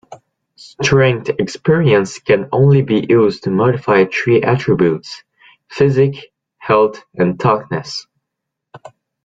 [0.55, 5.21] Strength experience can only be used to modify three attributes:
[5.69, 8.07] Physique, Health, and Toughness.